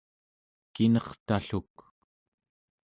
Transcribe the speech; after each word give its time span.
kinertalluk 0.73 1.75